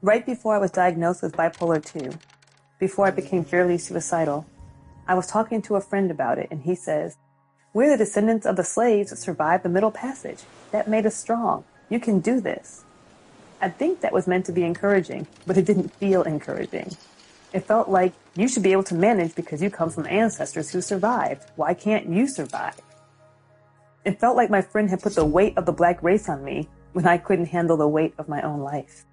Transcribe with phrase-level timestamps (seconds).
[0.00, 2.16] Right before I was diagnosed with bipolar 2,
[2.78, 4.46] before I became fairly suicidal,
[5.08, 7.16] I was talking to a friend about it, and he says,
[7.74, 10.44] We're the descendants of the slaves that survived the Middle Passage.
[10.70, 11.64] That made us strong.
[11.90, 12.84] You can do this.
[13.60, 16.96] I think that was meant to be encouraging, but it didn't feel encouraging.
[17.52, 20.80] It felt like you should be able to manage because you come from ancestors who
[20.80, 21.50] survived.
[21.56, 22.80] Why can't you survive?
[24.04, 26.68] It felt like my friend had put the weight of the black race on me
[26.92, 29.04] when I couldn't handle the weight of my own life.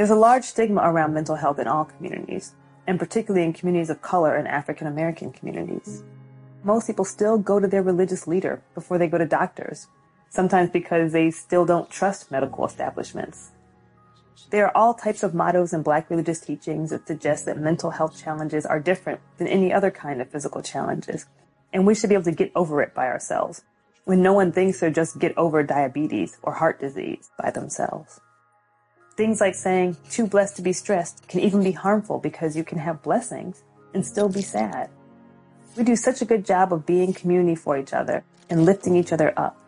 [0.00, 2.54] There's a large stigma around mental health in all communities,
[2.86, 6.02] and particularly in communities of color and African American communities.
[6.64, 9.88] Most people still go to their religious leader before they go to doctors,
[10.30, 13.50] sometimes because they still don't trust medical establishments.
[14.48, 18.18] There are all types of mottos in black religious teachings that suggest that mental health
[18.18, 21.26] challenges are different than any other kind of physical challenges,
[21.74, 23.64] and we should be able to get over it by ourselves
[24.06, 28.18] when no one thinks they'll just get over diabetes or heart disease by themselves.
[29.20, 32.78] Things like saying, too blessed to be stressed can even be harmful because you can
[32.78, 33.62] have blessings
[33.92, 34.88] and still be sad.
[35.76, 39.12] We do such a good job of being community for each other and lifting each
[39.12, 39.60] other up.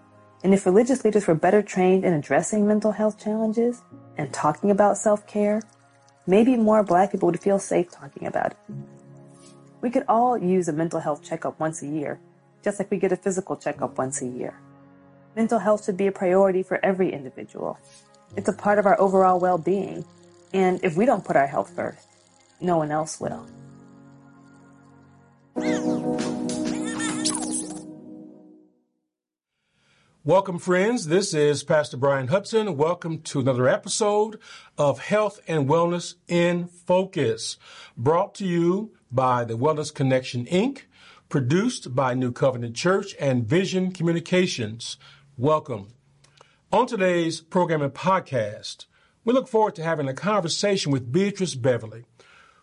[0.42, 3.82] And if religious leaders were better trained in addressing mental health challenges
[4.16, 5.60] and talking about self-care,
[6.26, 8.74] maybe more black people would feel safe talking about it.
[9.82, 12.20] We could all use a mental health checkup once a year
[12.64, 14.54] just like we get a physical checkup once a year.
[15.36, 17.78] Mental health should be a priority for every individual.
[18.34, 20.04] It's a part of our overall well-being.
[20.54, 22.06] And if we don't put our health first,
[22.60, 23.46] no one else will.
[30.24, 31.08] Welcome, friends.
[31.08, 32.76] This is Pastor Bryan Hudson.
[32.76, 34.38] Welcome to another episode
[34.78, 37.58] of Health and Wellness in Focus,
[37.96, 40.82] brought to you by the Wellness Connection, Inc
[41.28, 44.98] produced by New Covenant Church and Vision Communications.
[45.38, 45.88] Welcome.
[46.72, 48.86] On today's program and podcast,
[49.26, 52.06] we look forward to having a conversation with Beatrice Beverly,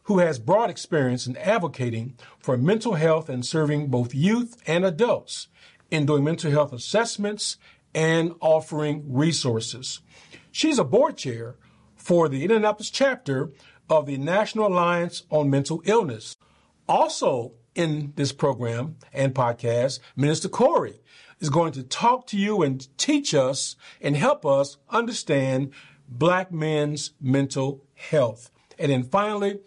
[0.06, 5.48] who has broad experience in advocating for mental health and serving both youth and adults
[5.92, 7.58] in doing mental health assessments
[7.94, 10.00] and offering resources.
[10.52, 11.58] She's a board chair
[11.96, 13.52] for the Indianapolis chapter
[13.92, 16.36] of the National Alliance on Mental Illness.
[16.88, 21.00] Also in this program and podcast, Minister Corey
[21.39, 25.72] is going to talk to you and teach us and help us understand
[26.07, 28.51] black men's mental health.
[28.77, 29.59] And then finally,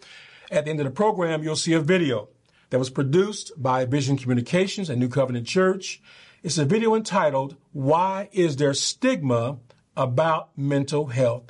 [0.51, 2.29] at the end of the program, you'll see a video
[2.69, 6.01] that was produced by Vision Communications and New Covenant Church.
[6.41, 9.57] It's a video entitled, Why is There Stigma
[9.95, 11.43] About Mental Health?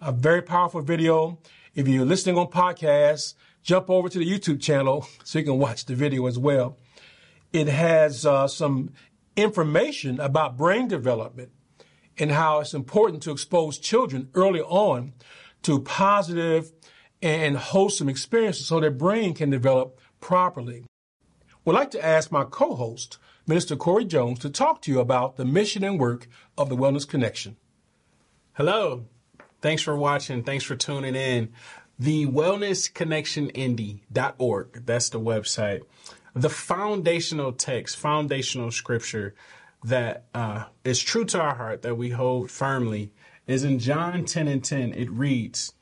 [0.00, 1.38] A very powerful video.
[1.74, 5.84] If you're listening on podcasts, jump over to the YouTube channel so you can watch
[5.84, 6.78] the video as well.
[7.52, 8.92] It has uh, some
[9.36, 11.50] information about brain development
[12.18, 15.12] and how it's important to expose children early on
[15.62, 16.72] to positive
[17.22, 20.84] and wholesome experiences so their brain can develop properly.
[21.64, 25.44] We'd like to ask my co-host, Minister Corey Jones, to talk to you about the
[25.44, 26.26] mission and work
[26.58, 27.56] of the Wellness Connection.
[28.54, 29.06] Hello.
[29.60, 30.42] Thanks for watching.
[30.42, 31.52] Thanks for tuning in.
[31.98, 35.82] The wellnessconnectionindy.org, that's the website.
[36.34, 39.34] The foundational text, foundational scripture
[39.84, 43.12] that uh, is true to our heart, that we hold firmly,
[43.46, 44.94] is in John 10 and 10.
[44.94, 45.74] It reads,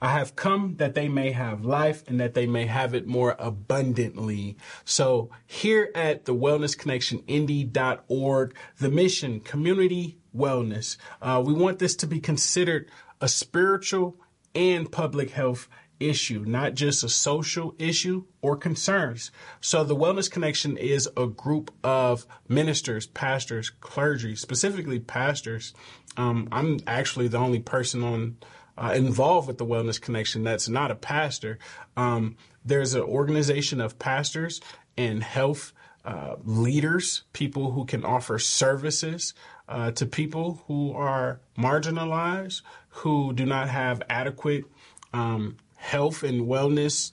[0.00, 3.36] I have come that they may have life and that they may have it more
[3.38, 4.56] abundantly.
[4.84, 11.94] So here at the Wellness Connection Indy.org, the mission, community wellness, uh, we want this
[11.96, 12.90] to be considered
[13.20, 14.16] a spiritual
[14.54, 15.68] and public health
[16.08, 19.30] issue, not just a social issue or concerns.
[19.60, 25.74] So the Wellness Connection is a group of ministers, pastors, clergy, specifically pastors.
[26.16, 28.36] Um, I'm actually the only person on
[28.76, 31.58] uh, involved with the Wellness Connection that's not a pastor.
[31.96, 34.60] Um, there's an organization of pastors
[34.96, 35.72] and health
[36.04, 39.34] uh, leaders, people who can offer services
[39.68, 44.64] uh, to people who are marginalized, who do not have adequate
[45.12, 47.10] um, health and wellness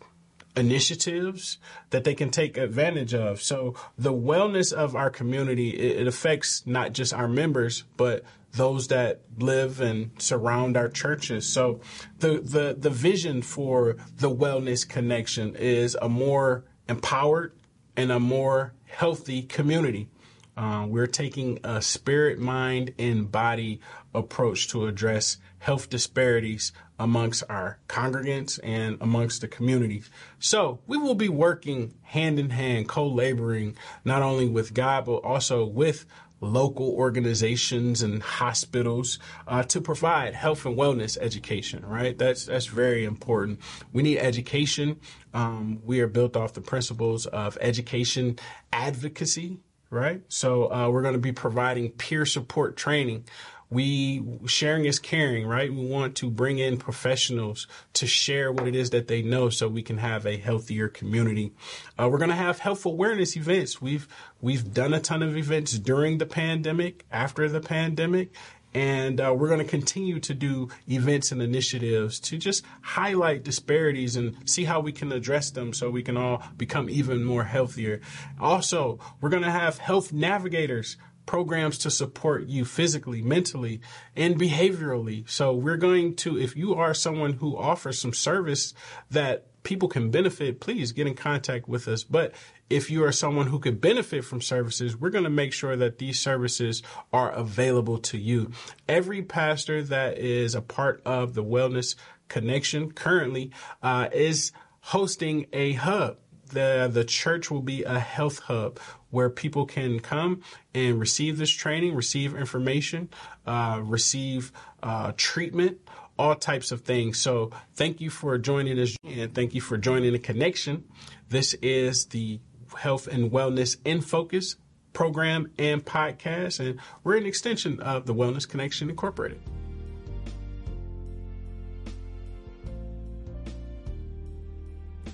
[0.56, 1.58] initiatives
[1.90, 3.42] that they can take advantage of.
[3.42, 9.22] So the wellness of our community, it, affects not just our members, but those that
[9.38, 11.52] live and surround our churches.
[11.52, 11.82] So
[12.20, 17.54] the, the, the vision for the wellness connection is a more empowered
[17.98, 20.10] and a more healthy community.
[20.56, 23.80] Uh, we're taking a spirit, mind, and body
[24.14, 30.04] approach to address health disparities amongst our congregants and amongst the community.
[30.40, 35.18] So we will be working hand in hand, co laboring not only with God, but
[35.18, 36.06] also with
[36.42, 41.86] local organizations and hospitals uh, to provide health and wellness education.
[41.86, 43.60] Right, that's that's very important.
[43.94, 45.00] We need education.
[45.34, 48.40] Um, we are built off the principles of education
[48.74, 49.60] advocacy.
[49.92, 53.26] Right, so uh, we're going to be providing peer support training
[53.70, 55.72] we sharing is caring, right?
[55.72, 59.68] We want to bring in professionals to share what it is that they know so
[59.68, 61.54] we can have a healthier community.
[61.98, 63.82] Uh, we're going to have health awareness events.
[63.82, 64.08] We've,
[64.42, 68.34] we've done a ton of events during the pandemic, after the pandemic,
[68.74, 74.16] and uh, we're going to continue to do events and initiatives to just highlight disparities
[74.16, 78.00] and see how we can address them so we can all become even more healthier.
[78.40, 80.98] Also, we're going to have health navigators
[81.30, 83.80] programs to support you physically, mentally,
[84.16, 85.30] and behaviorally.
[85.30, 88.74] So we're going to, if you are someone who offers some service
[89.12, 92.04] that people can benefit, please get in contact with us.
[92.04, 92.34] But
[92.68, 96.00] if you are someone who could benefit from services, we're going to make sure that
[96.00, 96.82] these services
[97.14, 98.50] are available to you.
[98.88, 101.96] Every pastor that is a part of the Wellness
[102.28, 103.52] Connection currently
[103.84, 104.52] uh, is
[104.82, 106.18] hosting a hub
[106.50, 108.80] the the church will be a health hub
[109.12, 110.42] where people can come
[110.74, 113.10] and receive this training, receive information,
[113.46, 114.52] uh, receive
[114.84, 115.80] uh, treatment,
[116.18, 117.20] all types of things.
[117.20, 120.84] So thank you for joining us and thank you for joining the connection.
[121.30, 122.40] This is the
[122.78, 124.56] Health and Wellness in Focus
[124.94, 129.40] program and podcast, and we're an extension of the Wellness Connection Incorporated.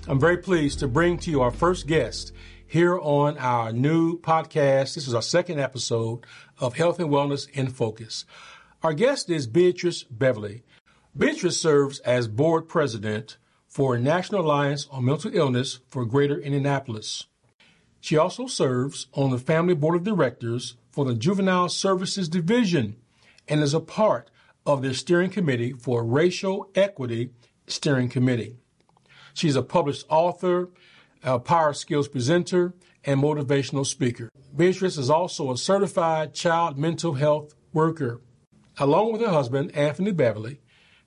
[0.08, 2.32] I'm very pleased to bring to you our first guest
[2.68, 4.94] here on our new podcast.
[4.94, 6.26] This is our second episode
[6.58, 8.24] of Health and Wellness in Focus.
[8.82, 10.62] Our guest is Beatrice Beverly.
[11.16, 13.36] Beatrice serves as board president
[13.68, 17.26] for National Alliance on Mental Illness for Greater Indianapolis.
[18.00, 22.96] She also serves on the Family Board of Directors for the Juvenile Services Division
[23.46, 24.30] and is a part
[24.66, 27.30] of their steering committee for Racial Equity
[27.68, 28.56] Steering Committee.
[29.34, 30.70] She's a published author,
[31.22, 32.74] a power skills presenter,
[33.06, 34.28] and motivational speaker.
[34.54, 38.20] Beatrice is also a certified child mental health worker.
[38.78, 40.60] Along with her husband, Anthony Beverly,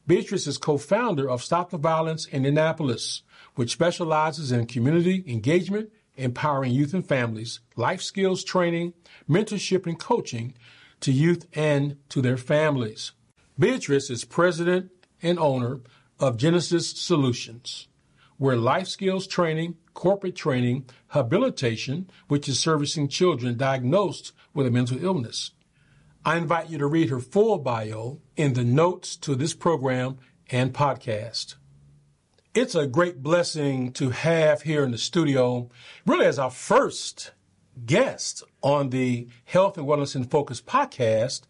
[0.07, 3.21] Beatrice is co-founder of Stop the Violence in Indianapolis,
[3.55, 8.93] which specializes in community engagement, empowering youth and families, life skills training,
[9.29, 10.55] mentorship, and coaching
[11.01, 13.11] to youth and to their families.
[13.57, 14.89] Beatrice is president
[15.21, 15.81] and owner
[16.19, 17.89] of Genesis Solutions
[18.39, 25.03] where life skills training, corporate training, habilitation, which is servicing children diagnosed with a mental
[25.03, 25.51] illness.
[26.23, 30.17] I invite you to read her full bio in the notes to this program
[30.49, 31.55] and podcast.
[32.53, 35.69] It's a great blessing to have here in the studio,
[36.05, 37.31] really as our first
[37.85, 41.41] guest on the Health and Wellness in Focus podcast,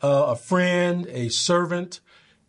[0.00, 2.00] uh, a friend, a servant,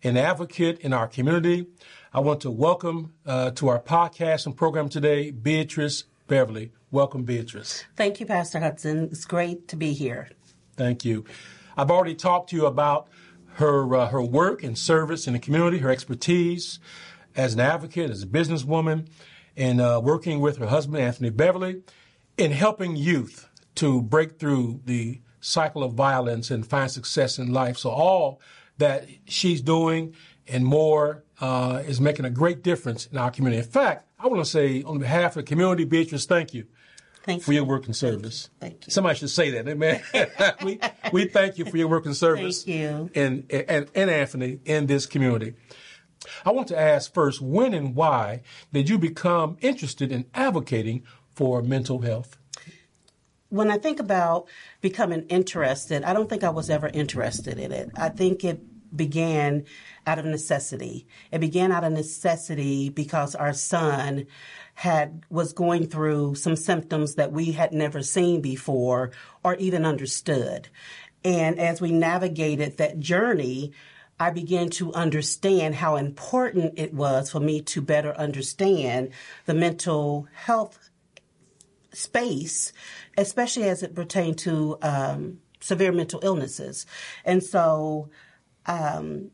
[0.04, 1.68] an advocate in our community,
[2.16, 6.72] I want to welcome uh, to our podcast and program today Beatrice Beverly.
[6.92, 7.86] Welcome, Beatrice.
[7.96, 9.10] Thank you, Pastor Hudson.
[9.12, 10.30] It's great to be here.
[10.78, 11.26] Thank you.
[11.76, 13.08] I've already talked to you about
[13.56, 16.80] her uh, her work and service in the community, her expertise
[17.36, 19.08] as an advocate, as a businesswoman,
[19.58, 21.82] and uh, working with her husband Anthony Beverly
[22.38, 27.80] in helping youth to break through the cycle of violence and find success in life.
[27.80, 28.40] So all
[28.78, 30.14] that she's doing
[30.48, 33.60] and more uh, is making a great difference in our community.
[33.60, 36.66] In fact, I want to say on behalf of the community, Beatrice, thank you.
[37.24, 37.60] Thank for you.
[37.60, 38.50] your work and service.
[38.60, 38.78] Thank you.
[38.80, 38.92] Thank you.
[38.92, 40.02] Somebody should say that, amen.
[40.64, 40.80] we,
[41.14, 42.64] we thank you for your work and service.
[42.64, 43.10] Thank you.
[43.16, 45.54] And, and, and Anthony in this community.
[46.46, 51.62] I want to ask first, when and why did you become interested in advocating for
[51.62, 52.38] mental health?
[53.50, 54.48] When I think about
[54.82, 57.92] becoming interested, I don't think I was ever interested in it.
[57.96, 58.62] I think it
[58.96, 59.66] began
[60.06, 61.08] out of necessity.
[61.32, 64.28] It began out of necessity because our son
[64.76, 69.12] had was going through some symptoms that we had never seen before
[69.44, 70.70] or even understood.
[71.24, 73.72] And as we navigated that journey,
[74.20, 79.10] I began to understand how important it was for me to better understand
[79.46, 80.90] the mental health
[81.94, 82.74] space,
[83.18, 86.86] especially as it pertained to um, severe mental illnesses.
[87.24, 88.10] And so
[88.66, 89.32] um,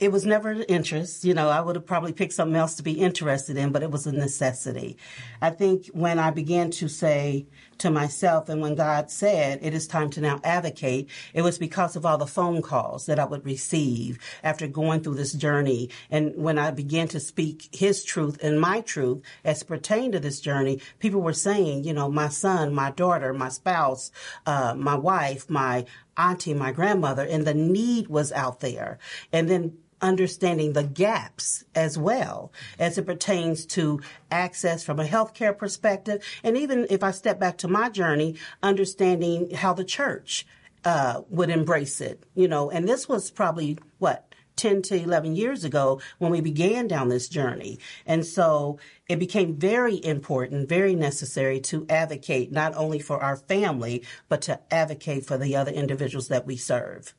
[0.00, 1.24] it was never an interest.
[1.24, 3.90] You know, I would have probably picked something else to be interested in, but it
[3.90, 4.96] was a necessity.
[5.40, 7.46] I think when I began to say
[7.78, 11.96] to myself and when God said, it is time to now advocate, it was because
[11.96, 15.90] of all the phone calls that I would receive after going through this journey.
[16.10, 20.40] And when I began to speak his truth and my truth as pertained to this
[20.40, 24.10] journey, people were saying, you know, my son, my daughter, my spouse,
[24.46, 25.84] uh, my wife, my
[26.16, 28.98] auntie, my grandmother, and the need was out there.
[29.32, 35.56] And then understanding the gaps as well as it pertains to access from a healthcare
[35.56, 36.24] perspective.
[36.42, 40.46] And even if I step back to my journey, understanding how the church
[40.84, 45.64] uh, would embrace it, you know, and this was probably what 10 to 11 years
[45.64, 47.78] ago when we began down this journey.
[48.06, 54.04] And so it became very important, very necessary to advocate not only for our family,
[54.28, 57.14] but to advocate for the other individuals that we serve.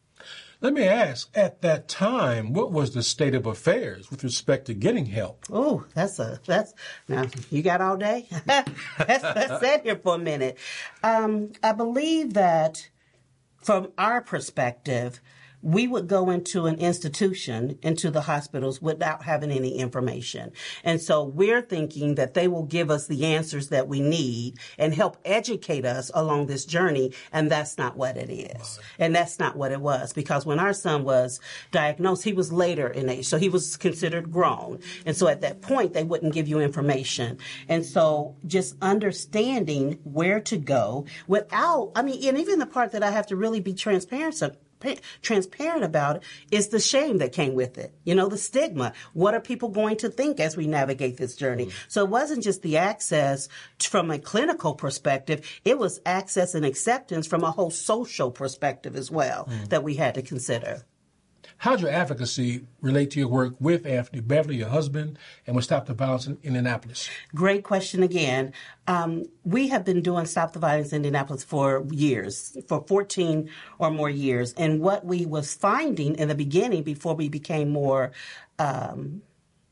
[0.66, 4.74] Let me ask, at that time, what was the state of affairs with respect to
[4.74, 5.46] getting help?
[5.52, 6.74] Oh, that's a that's
[7.08, 8.28] now you got all day.
[8.48, 10.58] let's, sit here for a minute.
[11.04, 12.90] Um, I believe that
[13.58, 15.22] from our perspective,
[15.66, 20.52] we would go into an institution, into the hospitals without having any information.
[20.84, 24.94] And so we're thinking that they will give us the answers that we need and
[24.94, 27.14] help educate us along this journey.
[27.34, 28.80] And that's not what it is.
[29.00, 31.40] And that's not what it was because when our son was
[31.72, 33.26] diagnosed, he was later in age.
[33.26, 34.80] So he was considered grown.
[35.04, 37.40] And so at that point, they wouldn't give you information.
[37.68, 43.02] And so just understanding where to go without, I mean, and even the part that
[43.02, 44.36] I have to really be transparent
[45.22, 47.94] transparent about it is the shame that came with it.
[48.04, 48.94] You know, the stigma.
[49.14, 51.68] What are people going to think as we navigate this journey?
[51.68, 51.86] Mm-hmm.
[51.88, 53.48] So it wasn't just the access
[53.80, 55.50] from a clinical perspective.
[55.64, 59.66] It was access and acceptance from a whole social perspective as well mm-hmm.
[59.66, 60.84] that we had to consider.
[61.58, 65.86] How'd your advocacy relate to your work with Anthony Beverly, your husband, and with Stop
[65.86, 67.10] the Violence in Indianapolis?
[67.34, 68.54] Great question again.
[68.88, 73.90] Um, we have been doing Stop the Violence in Indianapolis for years, for 14 or
[73.90, 74.54] more years.
[74.54, 78.12] And what we was finding in the beginning, before we became more
[78.60, 79.22] um,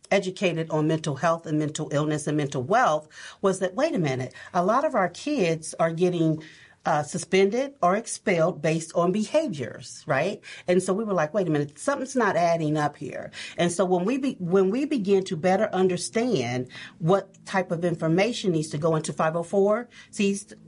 [0.09, 3.07] educated on mental health and mental illness and mental wealth,
[3.41, 6.41] was that wait a minute, a lot of our kids are getting
[6.85, 10.41] uh, suspended or expelled based on behaviors, right?
[10.67, 13.31] And so we were like, wait a minute, something's not adding up here.
[13.57, 16.67] And so when we be, when we begin to better understand
[16.99, 19.87] what type of information needs to go into 504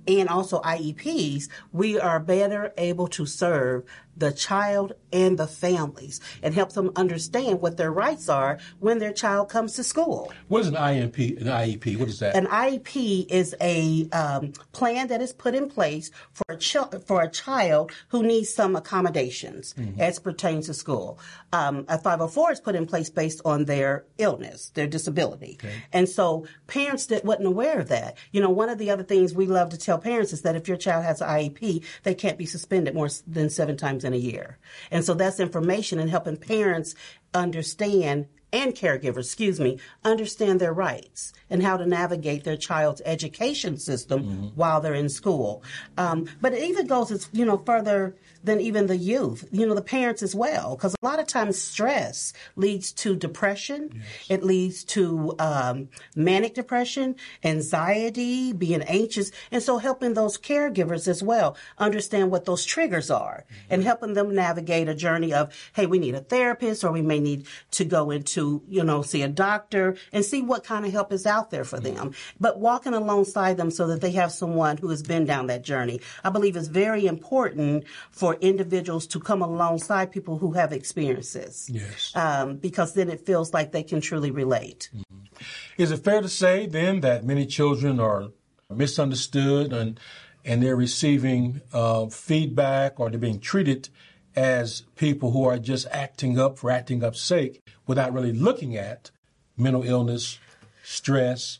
[0.07, 3.83] and also IEPs, we are better able to serve
[4.17, 9.13] the child and the families and help them understand what their rights are when their
[9.13, 10.31] child comes to school.
[10.47, 11.97] What is an IMP, an IEP?
[11.97, 12.35] What is that?
[12.35, 17.21] An IEP is a um, plan that is put in place for a, ch- for
[17.21, 19.99] a child who needs some accommodations mm-hmm.
[19.99, 21.19] as pertains to school.
[21.53, 25.57] Um, a 504 is put in place based on their illness, their disability.
[25.59, 25.73] Okay.
[25.93, 28.17] And so parents that wasn't aware of that.
[28.31, 30.67] You know, one of the other things we love to tell parents is that if
[30.67, 34.17] your child has an IEP, they can't be suspended more than seven times in a
[34.17, 34.57] year.
[34.91, 36.95] And so that's information and helping parents
[37.33, 43.77] understand and caregivers, excuse me, understand their rights and how to navigate their child's education
[43.77, 44.45] system mm-hmm.
[44.55, 45.61] while they're in school.
[45.97, 49.73] Um, but it even goes, as, you know, further than even the youth, you know,
[49.73, 50.75] the parents as well.
[50.75, 53.89] Because a lot of times stress leads to depression.
[53.93, 54.05] Yes.
[54.29, 59.31] It leads to um, manic depression, anxiety, being anxious.
[59.51, 63.73] And so helping those caregivers as well understand what those triggers are mm-hmm.
[63.73, 67.19] and helping them navigate a journey of, hey, we need a therapist or we may
[67.19, 71.11] need to go into, you know, see a doctor and see what kind of help
[71.11, 71.95] is out there for mm-hmm.
[71.95, 72.13] them.
[72.39, 76.01] But walking alongside them so that they have someone who has been down that journey,
[76.23, 81.69] I believe is very important for individuals to come alongside people who have experiences.
[81.71, 82.11] Yes.
[82.15, 84.89] Um, because then it feels like they can truly relate.
[84.95, 85.43] Mm-hmm.
[85.77, 88.29] Is it fair to say then that many children are
[88.69, 89.99] misunderstood and
[90.43, 93.89] and they're receiving uh, feedback or they're being treated
[94.35, 99.09] as people who are just acting up for acting up's sake without really looking at
[99.57, 100.39] mental illness,
[100.83, 101.59] stress,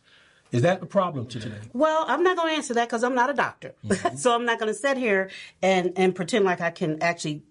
[0.56, 1.52] is that the problem today?
[1.74, 3.76] Well, I'm not going to answer that because I'm not a doctor.
[3.86, 4.16] Mm-hmm.
[4.18, 5.30] so I'm not going to sit here
[5.62, 7.44] and, and pretend like I can actually,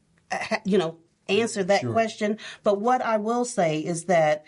[0.64, 1.92] you know, answer that sure.
[1.92, 2.38] question.
[2.62, 4.44] But what I will say is that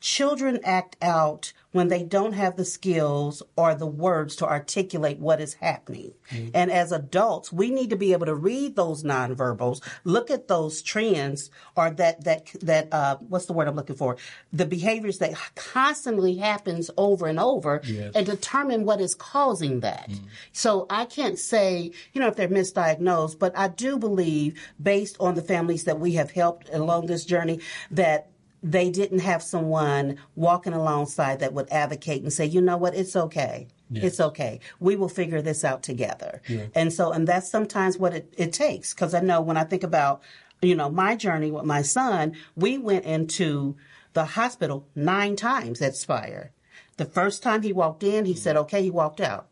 [0.00, 5.40] children act out when they don't have the skills or the words to articulate what
[5.40, 6.12] is happening.
[6.30, 6.50] Mm-hmm.
[6.54, 10.82] And as adults, we need to be able to read those nonverbals, look at those
[10.82, 14.16] trends or that, that, that, uh, what's the word I'm looking for?
[14.52, 18.12] The behaviors that constantly happens over and over yes.
[18.14, 20.10] and determine what is causing that.
[20.10, 20.26] Mm-hmm.
[20.52, 25.34] So I can't say, you know, if they're misdiagnosed, but I do believe based on
[25.34, 27.60] the families that we have helped along this journey
[27.90, 28.30] that
[28.62, 33.16] they didn't have someone walking alongside that would advocate and say, you know what, it's
[33.16, 33.68] okay.
[33.90, 34.04] Yes.
[34.04, 34.60] It's okay.
[34.78, 36.42] We will figure this out together.
[36.46, 36.66] Yeah.
[36.74, 38.92] And so, and that's sometimes what it, it takes.
[38.94, 40.22] Cause I know when I think about,
[40.62, 43.76] you know, my journey with my son, we went into
[44.12, 46.52] the hospital nine times at Spire.
[46.96, 48.62] The first time he walked in, he said, mm-hmm.
[48.64, 49.48] okay, he walked out.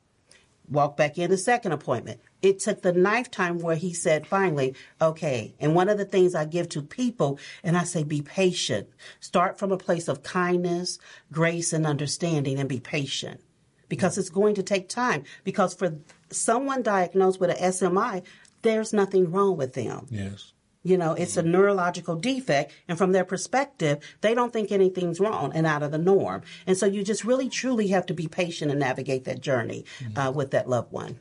[0.71, 4.75] Walked back in the second appointment it took the ninth time where he said finally,
[5.01, 5.55] okay.
[5.59, 8.89] And one of the things I give to people, and I say, be patient.
[9.21, 10.99] Start from a place of kindness,
[11.33, 13.41] grace, and understanding, and be patient
[13.89, 15.25] because it's going to take time.
[15.45, 15.97] Because for
[16.31, 18.23] someone diagnosed with an SMI,
[18.63, 20.07] there's nothing wrong with them.
[20.11, 20.53] Yes.
[20.83, 25.53] You know, it's a neurological defect, and from their perspective, they don't think anything's wrong
[25.55, 26.43] and out of the norm.
[26.67, 29.85] And so you just really truly have to be patient and navigate that journey
[30.17, 31.19] uh, with that loved one.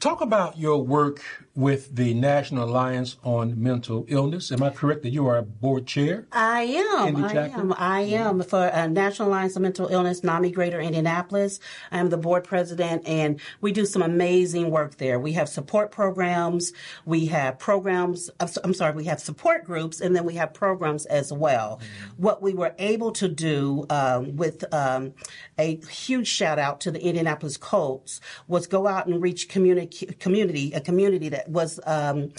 [0.00, 1.20] Talk about your work
[1.54, 4.50] with the National Alliance on Mental Illness.
[4.50, 6.26] Am I correct that you are a board chair?
[6.32, 7.24] I am.
[7.24, 7.74] I am.
[7.76, 11.60] I am for uh, National Alliance on Mental Illness, NAMI Greater Indianapolis.
[11.92, 15.20] I am the board president, and we do some amazing work there.
[15.20, 16.72] We have support programs.
[17.04, 18.30] We have programs.
[18.40, 18.94] I'm sorry.
[18.94, 21.80] We have support groups, and then we have programs as well.
[21.82, 22.22] Mm-hmm.
[22.22, 25.12] What we were able to do um, with um,
[25.58, 29.73] a huge shout out to the Indianapolis Colts was go out and reach community,
[30.20, 32.30] community, a community that was um,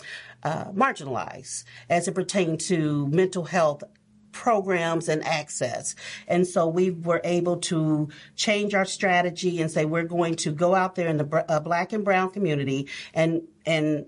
[0.44, 3.84] uh, marginalized as it pertained to mental health
[4.32, 5.96] programs and access.
[6.28, 10.76] And so we were able to change our strategy and say we're going to go
[10.76, 14.06] out there in the uh, black and brown community and and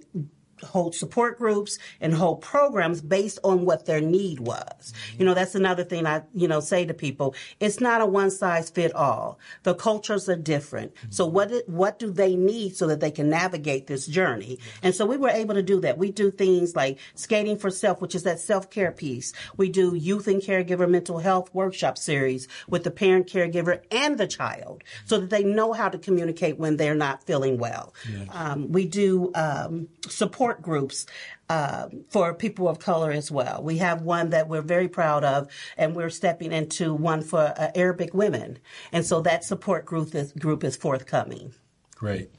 [0.63, 4.63] hold support groups and hold programs based on what their need was.
[4.79, 5.19] Mm-hmm.
[5.19, 7.35] You know, that's another thing I, you know, say to people.
[7.59, 9.39] It's not a one size fit all.
[9.63, 10.93] The cultures are different.
[10.95, 11.11] Mm-hmm.
[11.11, 14.59] So what, what do they need so that they can navigate this journey?
[14.81, 15.97] And so we were able to do that.
[15.97, 19.33] We do things like skating for self, which is that self care piece.
[19.57, 24.27] We do youth and caregiver mental health workshop series with the parent caregiver and the
[24.27, 27.93] child so that they know how to communicate when they're not feeling well.
[28.09, 28.27] Yes.
[28.31, 31.05] Um, we do, um, support support groups
[31.49, 33.61] uh, for people of color as well.
[33.61, 37.71] We have one that we're very proud of, and we're stepping into one for uh,
[37.75, 38.59] Arabic women,
[38.93, 41.53] and so that support group is, group is forthcoming.
[41.95, 42.29] Great,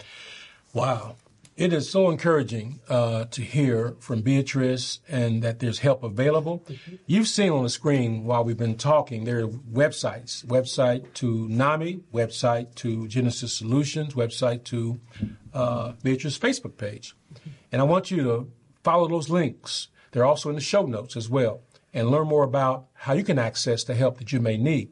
[0.72, 1.16] wow.
[1.56, 6.60] It is so encouraging uh, to hear from Beatrice and that there's help available.
[6.68, 6.94] Mm-hmm.
[7.06, 12.04] You've seen on the screen while we've been talking, there are websites, website to NAMI,
[12.14, 15.00] website to Genesis Solutions, website to
[15.52, 17.16] uh, Beatrice's Facebook page.
[17.70, 18.52] And I want you to
[18.82, 19.88] follow those links.
[20.12, 23.38] They're also in the show notes as well and learn more about how you can
[23.38, 24.90] access the help that you may need.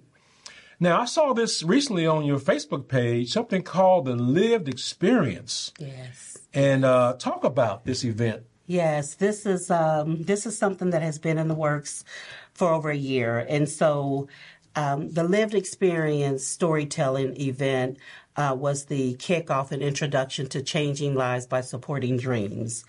[0.78, 5.72] Now, I saw this recently on your Facebook page, something called the Lived Experience.
[5.78, 6.36] Yes.
[6.52, 8.44] And uh, talk about this event.
[8.66, 12.04] Yes, this is um, this is something that has been in the works
[12.52, 14.26] for over a year, and so
[14.74, 17.98] um, the Lived Experience storytelling event
[18.36, 22.84] uh, was the kickoff and introduction to changing lives by supporting dreams.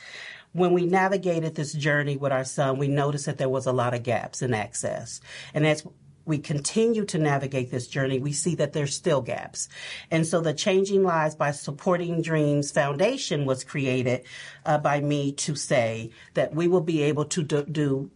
[0.53, 3.93] When we navigated this journey with our son, we noticed that there was a lot
[3.93, 5.21] of gaps in access.
[5.53, 5.85] And as
[6.25, 9.69] we continue to navigate this journey, we see that there's still gaps.
[10.11, 14.23] And so the Changing Lives by Supporting Dreams Foundation was created
[14.65, 18.11] uh, by me to say that we will be able to do, do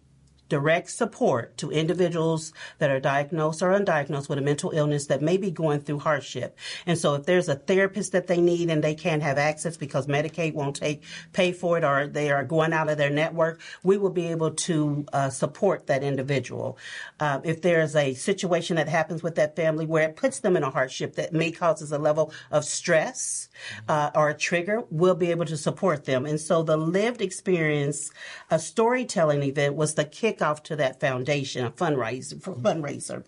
[0.52, 5.38] direct support to individuals that are diagnosed or undiagnosed with a mental illness that may
[5.38, 6.58] be going through hardship.
[6.86, 10.08] And so if there's a therapist that they need and they can't have access because
[10.08, 13.96] Medicaid won't take pay for it or they are going out of their network, we
[13.98, 16.78] will be able to uh, support that individual.
[17.18, 20.64] Uh, if there's a situation that happens with that family where it puts them in
[20.64, 23.48] a hardship that may causes a level of stress
[23.88, 26.26] uh, or a trigger, we'll be able to support them.
[26.26, 28.12] And so the lived experience,
[28.50, 33.24] a storytelling event was the kick kickoff to that foundation, a fundraiser, for fundraiser.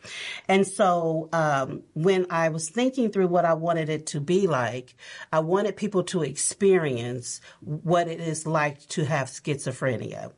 [0.47, 4.95] And so um, when I was thinking through what I wanted it to be like,
[5.31, 10.31] I wanted people to experience what it is like to have schizophrenia.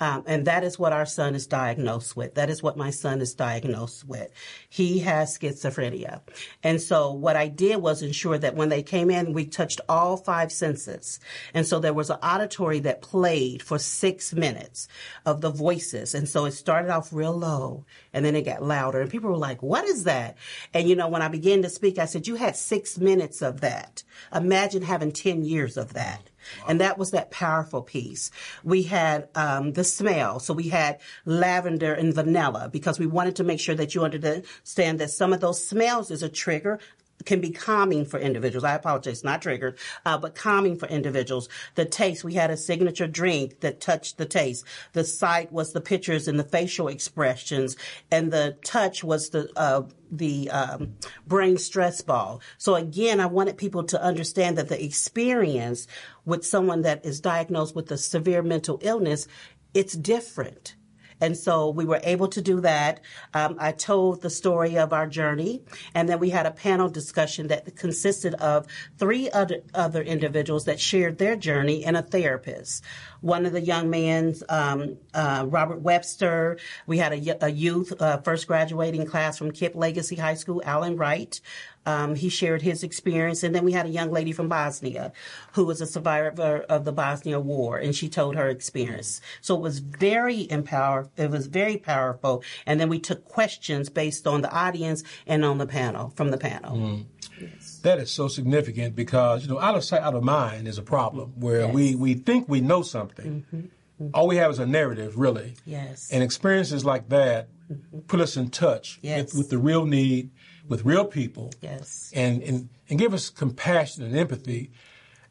[0.00, 2.34] Um, and that is what our son is diagnosed with.
[2.34, 4.30] That is what my son is diagnosed with.
[4.68, 6.20] He has schizophrenia.
[6.62, 10.16] And so what I did was ensure that when they came in, we touched all
[10.16, 11.18] five senses.
[11.52, 14.88] And so there was an auditory that played for six minutes
[15.26, 16.14] of the voices.
[16.14, 19.00] And so it started off real low and then it got louder.
[19.00, 20.36] And people were like, what is that?
[20.72, 23.60] And you know, when I began to speak, I said, you had six minutes of
[23.62, 24.04] that.
[24.32, 26.30] Imagine having 10 years of that.
[26.68, 28.30] And that was that powerful piece.
[28.64, 30.40] We had um, the smell.
[30.40, 34.98] So we had lavender and vanilla because we wanted to make sure that you understand
[35.00, 36.78] that some of those smells is a trigger
[37.24, 38.64] can be calming for individuals.
[38.64, 41.48] I apologize, not triggered, uh, but calming for individuals.
[41.74, 44.64] The taste, we had a signature drink that touched the taste.
[44.92, 47.76] The sight was the pictures and the facial expressions,
[48.10, 50.94] and the touch was the uh, the um,
[51.26, 52.40] brain stress ball.
[52.56, 55.86] So again, I wanted people to understand that the experience
[56.24, 59.28] with someone that is diagnosed with a severe mental illness,
[59.74, 60.74] it's different.
[61.20, 63.00] And so we were able to do that.
[63.34, 65.62] Um, I told the story of our journey,
[65.94, 68.66] and then we had a panel discussion that consisted of
[68.98, 72.84] three other, other individuals that shared their journey and a therapist.
[73.20, 76.58] One of the young men, um, uh, Robert Webster.
[76.86, 80.96] We had a, a youth uh, first graduating class from KIPP Legacy High School, Alan
[80.96, 81.40] Wright.
[81.86, 85.10] Um, he shared his experience, and then we had a young lady from Bosnia
[85.52, 89.22] who was a survivor of the Bosnia War, and she told her experience.
[89.40, 91.08] So it was very empower.
[91.16, 95.56] It was very powerful, and then we took questions based on the audience and on
[95.56, 96.76] the panel from the panel.
[96.76, 97.04] Mm.
[97.40, 97.80] Yes.
[97.82, 100.82] That is so significant because you know out of sight, out of mind is a
[100.82, 101.74] problem where yes.
[101.74, 103.44] we we think we know something.
[103.52, 103.66] Mm-hmm.
[104.02, 104.14] Mm-hmm.
[104.14, 105.54] All we have is a narrative, really.
[105.64, 106.08] Yes.
[106.12, 108.00] And experiences like that mm-hmm.
[108.00, 109.32] put us in touch yes.
[109.32, 110.30] with, with the real need
[110.68, 111.52] with real people.
[111.60, 112.12] Yes.
[112.14, 114.70] And, and, and give us compassion and empathy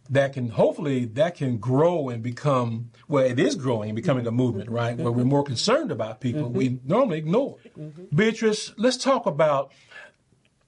[0.10, 4.32] that can hopefully that can grow and become well it is growing and becoming a
[4.32, 5.04] movement right mm-hmm.
[5.04, 6.58] where we're more concerned about people mm-hmm.
[6.58, 8.04] we normally ignore mm-hmm.
[8.16, 9.74] beatrice let's talk about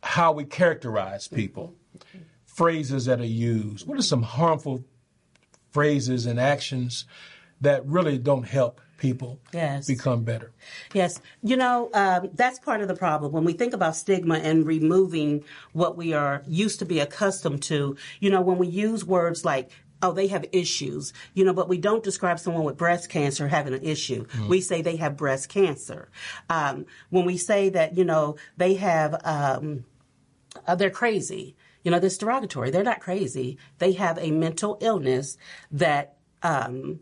[0.02, 1.76] how we characterize people
[2.46, 4.84] phrases that are used what are some harmful
[5.72, 7.06] phrases and actions
[7.62, 9.88] that really don't help people yes.
[9.88, 10.52] become better.
[10.94, 11.20] Yes.
[11.42, 13.32] You know, um, that's part of the problem.
[13.32, 17.96] When we think about stigma and removing what we are used to be accustomed to,
[18.20, 21.78] you know, when we use words like oh, they have issues, you know, but we
[21.78, 24.26] don't describe someone with breast cancer having an issue.
[24.26, 24.48] Mm-hmm.
[24.48, 26.10] We say they have breast cancer.
[26.50, 29.86] Um, when we say that, you know, they have, um,
[30.66, 32.72] uh, they're crazy, you know, this derogatory.
[32.72, 33.58] They're not crazy.
[33.78, 35.38] They have a mental illness
[35.72, 37.02] that, um,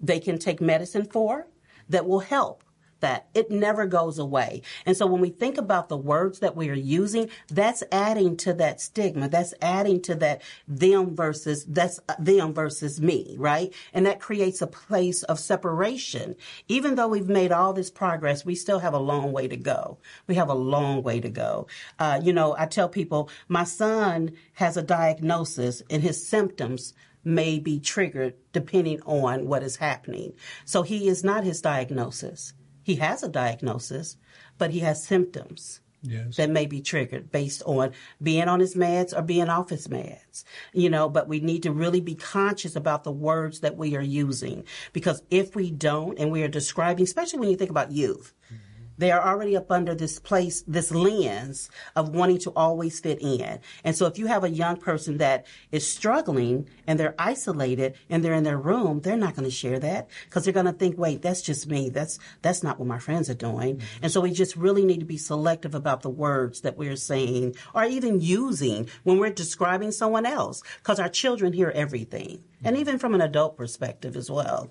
[0.00, 1.46] they can take medicine for
[1.88, 2.62] that will help
[3.00, 4.62] that it never goes away.
[4.84, 8.52] And so when we think about the words that we are using, that's adding to
[8.54, 9.28] that stigma.
[9.28, 13.72] That's adding to that them versus that's them versus me, right?
[13.92, 16.36] And that creates a place of separation.
[16.68, 19.98] Even though we've made all this progress, we still have a long way to go.
[20.26, 21.66] We have a long way to go.
[21.98, 27.58] Uh, you know, I tell people my son has a diagnosis and his symptoms may
[27.58, 30.32] be triggered depending on what is happening.
[30.64, 32.54] So he is not his diagnosis.
[32.86, 34.16] He has a diagnosis,
[34.58, 35.80] but he has symptoms.
[36.02, 36.36] Yes.
[36.36, 37.90] That may be triggered based on
[38.22, 40.44] being on his meds or being off his meds.
[40.72, 44.02] You know, but we need to really be conscious about the words that we are
[44.02, 48.34] using because if we don't and we are describing, especially when you think about youth,
[48.46, 48.65] mm-hmm
[48.98, 53.60] they are already up under this place, this lens of wanting to always fit in.
[53.84, 58.24] And so if you have a young person that is struggling and they're isolated and
[58.24, 60.98] they're in their room, they're not going to share that because they're going to think,
[60.98, 61.90] wait, that's just me.
[61.90, 63.76] That's, that's not what my friends are doing.
[63.76, 63.98] Mm-hmm.
[64.02, 67.56] And so we just really need to be selective about the words that we're saying
[67.74, 72.38] or even using when we're describing someone else because our children hear everything.
[72.38, 72.66] Mm-hmm.
[72.66, 74.70] And even from an adult perspective as well.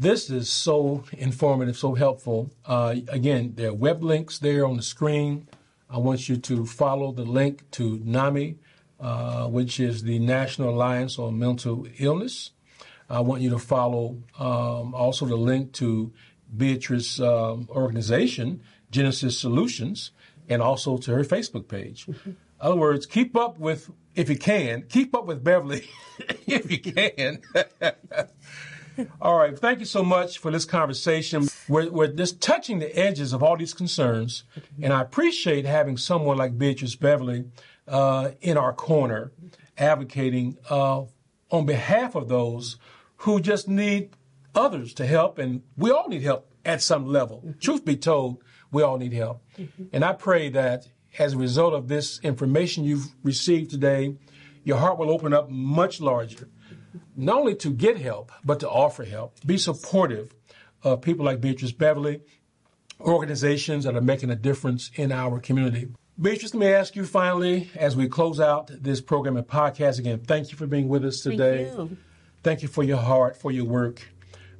[0.00, 2.50] This is so informative, so helpful.
[2.64, 5.46] Uh, again, there are web links there on the screen.
[5.90, 8.56] I want you to follow the link to NAMI,
[8.98, 12.52] uh, which is the National Alliance on Mental Illness.
[13.10, 16.10] I want you to follow um, also the link to
[16.56, 20.12] Beatrice's um, organization, Genesis Solutions,
[20.48, 22.08] and also to her Facebook page.
[22.24, 25.86] In other words, keep up with, if you can, keep up with Beverly
[26.46, 27.42] if you can.
[29.20, 29.58] all right.
[29.58, 31.48] Thank you so much for this conversation.
[31.68, 34.44] We're, we're just touching the edges of all these concerns,
[34.82, 37.44] and I appreciate having someone like Beatrice Beverly
[37.86, 39.32] uh, in our corner
[39.78, 41.02] advocating uh,
[41.50, 42.76] on behalf of those
[43.16, 44.10] who just need
[44.54, 47.38] others to help, and we all need help at some level.
[47.38, 47.58] Mm-hmm.
[47.60, 49.42] Truth be told, we all need help.
[49.58, 49.84] Mm-hmm.
[49.92, 50.86] And I pray that
[51.18, 54.16] as a result of this information you've received today,
[54.64, 56.48] your heart will open up much larger
[57.16, 59.34] not only to get help, but to offer help.
[59.44, 60.34] Be supportive
[60.82, 62.22] of people like Beatrice Beverly,
[63.00, 65.88] organizations that are making a difference in our community.
[66.20, 70.20] Beatrice, let me ask you finally, as we close out this program and podcast again,
[70.20, 71.70] thank you for being with us today.
[71.74, 71.96] Thank you.
[72.42, 74.06] Thank you for your heart, for your work.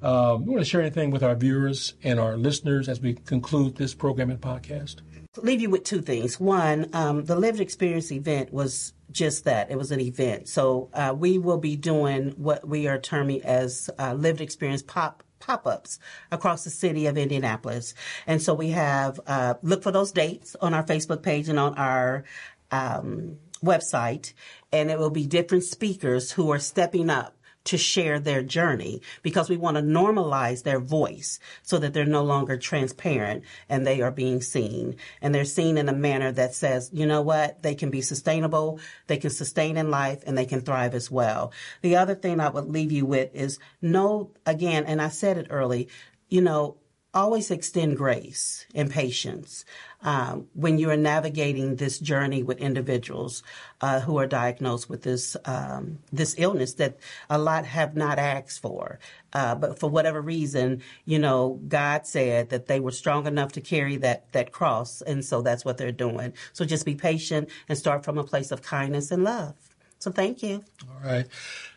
[0.02, 3.76] Um, you want to share anything with our viewers and our listeners as we conclude
[3.76, 4.96] this program and podcast?
[5.36, 6.40] Leave you with two things.
[6.40, 9.70] One, um, the lived experience event was just that.
[9.70, 10.48] It was an event.
[10.48, 15.22] So uh, we will be doing what we are terming as uh, lived experience pop
[15.38, 15.98] pop-ups
[16.30, 17.94] across the city of Indianapolis.
[18.26, 21.74] And so we have uh, look for those dates on our Facebook page and on
[21.76, 22.24] our
[22.70, 24.34] um, website,
[24.70, 29.48] and it will be different speakers who are stepping up to share their journey because
[29.50, 34.10] we want to normalize their voice so that they're no longer transparent and they are
[34.10, 34.96] being seen.
[35.20, 38.80] And they're seen in a manner that says, you know what, they can be sustainable,
[39.06, 41.52] they can sustain in life, and they can thrive as well.
[41.82, 45.48] The other thing I would leave you with is know, again, and I said it
[45.50, 45.88] early,
[46.28, 46.76] you know,
[47.12, 49.64] always extend grace and patience
[50.02, 53.42] um, when you are navigating this journey with individuals
[53.80, 58.62] uh, who are diagnosed with this um, this illness that a lot have not asked
[58.62, 58.98] for,
[59.32, 63.60] uh, but for whatever reason, you know, God said that they were strong enough to
[63.60, 66.32] carry that that cross, and so that's what they're doing.
[66.52, 69.54] So just be patient and start from a place of kindness and love.
[69.98, 70.64] So thank you.
[70.88, 71.26] All right.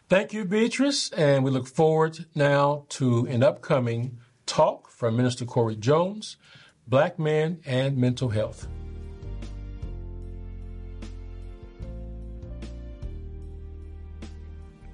[0.07, 1.09] Thank you, Beatrice.
[1.11, 6.37] And we look forward now to an upcoming talk from Minister Corey Jones
[6.87, 8.67] Black Men and Mental Health.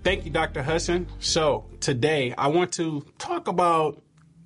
[0.04, 0.64] Thank you, Dr.
[0.64, 1.08] Hudson.
[1.20, 4.02] So, today I want to talk about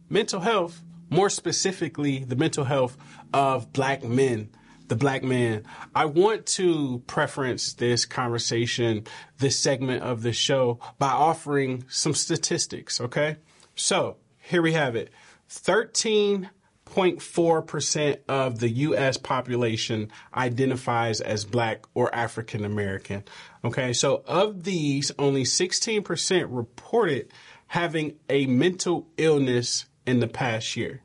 [0.10, 2.98] mental health, more specifically, the mental health
[3.34, 4.50] of black men,
[4.88, 5.64] the black man.
[5.94, 9.06] I want to preference this conversation,
[9.38, 13.38] this segment of the show, by offering some statistics, okay?
[13.76, 15.12] So, here we have it
[15.50, 16.50] 13
[16.94, 19.18] 0.4% of the U.S.
[19.18, 23.24] population identifies as black or African American.
[23.64, 27.32] Okay, so of these, only 16% reported
[27.68, 31.02] having a mental illness in the past year.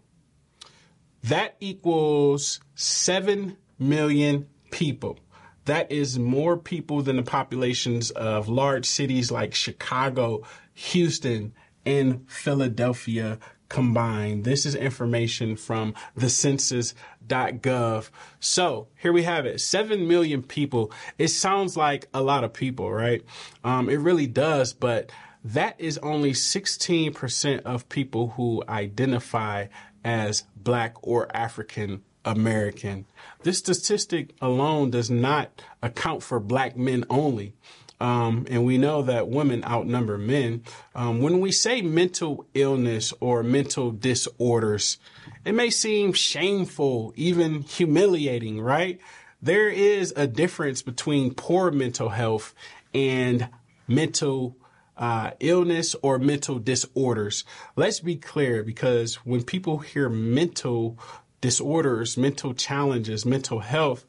[1.22, 5.18] That equals 7 million people.
[5.64, 10.42] That is more people than the populations of large cities like Chicago,
[10.74, 11.55] Houston,
[11.88, 13.38] and Philadelphia
[13.70, 14.44] combined.
[14.44, 18.11] This is information from the census.gov.
[18.40, 20.92] So here we have it 7 million people.
[21.16, 23.24] It sounds like a lot of people, right?
[23.64, 25.11] Um, it really does, but
[25.42, 29.68] that is only 16% of people who identify
[30.05, 33.07] as Black or African American.
[33.42, 37.55] This statistic alone does not account for Black men only.
[38.01, 40.63] Um, and we know that women outnumber men.
[40.95, 44.99] Um, when we say mental illness or mental disorders,
[45.45, 49.01] it may seem shameful, even humiliating, right?
[49.43, 52.55] There is a difference between poor mental health
[52.95, 53.49] and
[53.87, 54.57] mental
[54.97, 57.45] uh, illness or mental disorders.
[57.77, 60.99] Let's be clear because when people hear mental
[61.41, 64.05] disorders, mental challenges, mental health,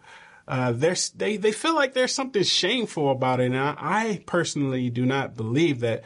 [0.49, 3.45] uh, they they feel like there's something shameful about it.
[3.45, 6.03] And I, I personally do not believe that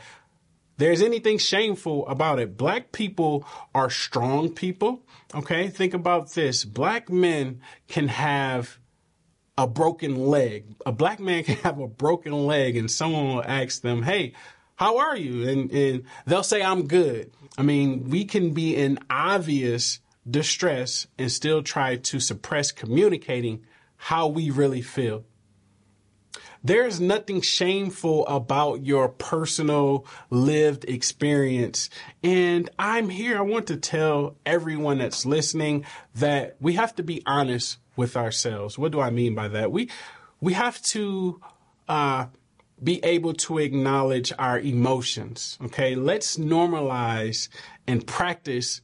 [0.77, 2.57] there's anything shameful about it.
[2.57, 5.05] Black people are strong people.
[5.33, 8.79] Okay, think about this: black men can have
[9.57, 10.75] a broken leg.
[10.85, 14.33] A black man can have a broken leg, and someone will ask them, "Hey."
[14.75, 15.47] How are you?
[15.47, 17.31] And, and they'll say, I'm good.
[17.59, 23.65] I mean, we can be in obvious distress and still try to suppress communicating
[24.03, 25.23] how we really feel.
[26.61, 31.89] There's nothing shameful about your personal lived experience.
[32.21, 33.37] And I'm here.
[33.37, 35.85] I want to tell everyone that's listening
[36.15, 38.77] that we have to be honest with ourselves.
[38.77, 39.71] What do I mean by that?
[39.71, 39.89] We,
[40.41, 41.39] we have to,
[41.87, 42.25] uh,
[42.83, 45.57] be able to acknowledge our emotions.
[45.63, 45.95] Okay.
[45.95, 47.47] Let's normalize
[47.87, 48.81] and practice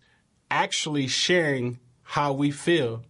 [0.49, 3.03] actually sharing how we feel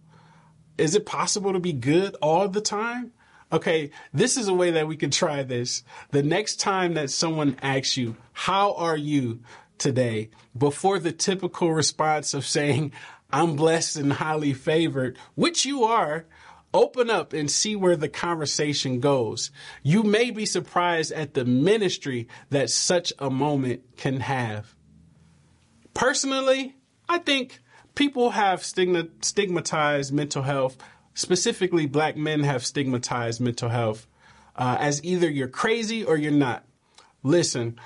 [0.80, 3.12] is it possible to be good all the time?
[3.52, 5.82] Okay, this is a way that we can try this.
[6.10, 9.40] The next time that someone asks you, how are you
[9.78, 10.30] today?
[10.56, 12.92] Before the typical response of saying,
[13.32, 16.26] I'm blessed and highly favored, which you are,
[16.72, 19.50] open up and see where the conversation goes.
[19.82, 24.74] You may be surprised at the ministry that such a moment can have.
[25.92, 26.76] Personally,
[27.08, 27.60] I think
[27.94, 30.76] people have stigmatized mental health,
[31.14, 34.06] specifically black men have stigmatized mental health
[34.56, 36.64] uh, as either you're crazy or you're not.
[37.22, 37.78] listen,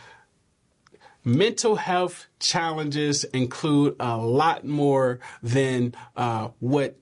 [1.25, 6.97] mental health challenges include a lot more than uh, what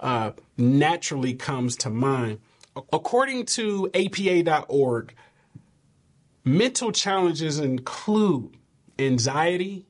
[0.00, 2.38] uh, naturally comes to mind.
[2.92, 5.14] According to APA.org,
[6.44, 8.56] mental challenges include
[8.98, 9.86] anxiety,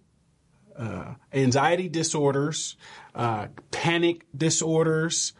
[0.78, 2.76] uh, anxiety disorders,
[3.14, 5.32] uh, panic disorders,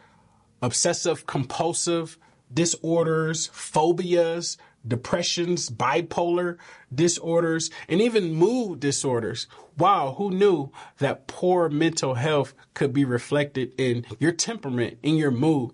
[0.61, 2.17] obsessive compulsive
[2.53, 6.57] disorders, phobias, depressions, bipolar
[6.93, 9.47] disorders, and even mood disorders.
[9.77, 15.31] Wow, who knew that poor mental health could be reflected in your temperament, in your
[15.31, 15.71] mood?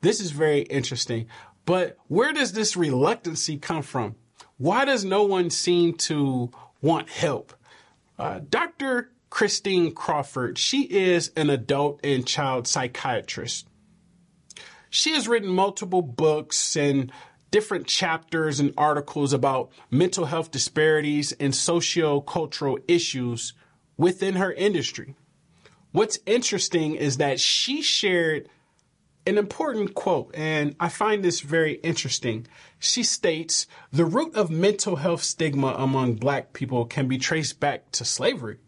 [0.00, 1.26] This is very interesting.
[1.64, 4.16] But where does this reluctancy come from?
[4.56, 7.52] Why does no one seem to want help?
[8.18, 9.12] Uh, Dr.
[9.30, 13.68] Christine Crawford, she is an adult and child psychiatrist.
[14.90, 17.12] She has written multiple books and
[17.50, 23.52] different chapters and articles about mental health disparities and socio-cultural issues
[23.96, 25.14] within her industry.
[25.92, 28.48] What's interesting is that she shared
[29.28, 32.46] an important quote, and I find this very interesting.
[32.78, 37.92] She states, the root of mental health stigma among black people can be traced back
[37.92, 38.58] to slavery.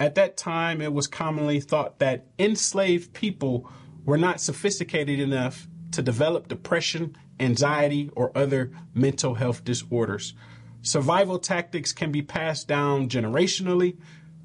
[0.00, 3.70] At that time, it was commonly thought that enslaved people
[4.04, 10.34] were not sophisticated enough to develop depression anxiety, or other mental health disorders.
[10.80, 13.96] Survival tactics can be passed down generationally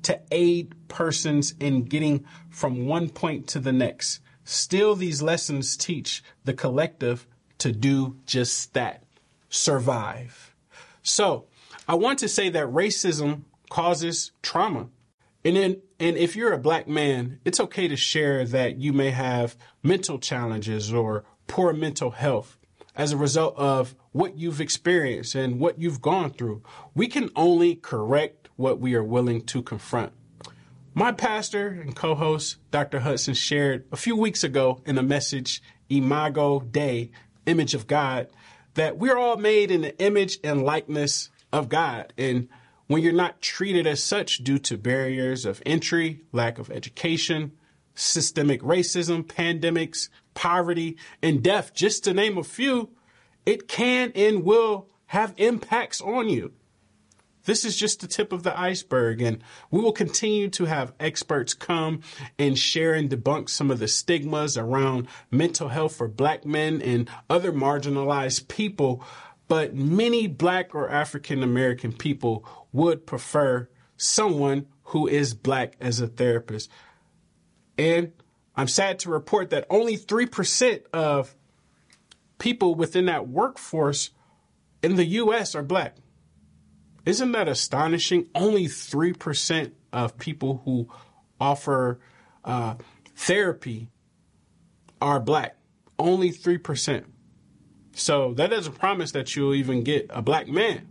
[0.03, 4.19] to aid persons in getting from one point to the next.
[4.49, 9.03] Still, these lessons teach the collective to do just that
[9.49, 10.55] survive.
[11.03, 11.47] So,
[11.85, 14.87] I want to say that racism causes trauma.
[15.43, 19.11] And then, and if you're a black man, it's okay to share that you may
[19.11, 22.57] have mental challenges or poor mental health
[22.95, 26.63] as a result of what you've experienced and what you've gone through.
[26.95, 30.13] We can only correct what we are willing to confront.
[30.97, 33.01] My pastor and co host, Dr.
[33.01, 37.11] Hudson, shared a few weeks ago in a message, Imago Dei,
[37.45, 38.29] Image of God,
[38.73, 42.13] that we're all made in the image and likeness of God.
[42.17, 42.47] And
[42.87, 47.51] when you're not treated as such due to barriers of entry, lack of education,
[47.93, 52.89] systemic racism, pandemics, poverty, and death, just to name a few,
[53.45, 56.53] it can and will have impacts on you.
[57.47, 61.53] This is just the tip of the iceberg, and we will continue to have experts
[61.53, 62.01] come
[62.37, 67.09] and share and debunk some of the stigmas around mental health for black men and
[67.29, 69.01] other marginalized people.
[69.47, 76.07] But many black or African American people would prefer someone who is black as a
[76.07, 76.69] therapist.
[77.77, 78.11] And
[78.57, 81.33] I'm sad to report that only 3% of
[82.39, 84.09] people within that workforce
[84.83, 85.95] in the US are black.
[87.07, 88.27] Isn't that astonishing?
[88.35, 90.89] Only 3% of people who
[91.39, 91.99] offer
[92.43, 92.75] uh,
[93.15, 93.87] therapy
[94.99, 95.55] are black.
[95.97, 97.05] Only 3%.
[97.93, 100.85] So that doesn't promise that you'll even get a black man.